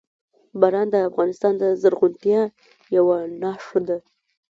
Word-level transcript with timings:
باران 0.59 0.87
د 0.91 0.95
افغانستان 1.09 1.53
د 1.57 1.63
زرغونتیا 1.81 2.41
یوه 2.97 3.17
نښه 3.41 3.79
ده. 3.87 3.97